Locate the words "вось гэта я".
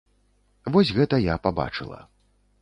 0.75-1.35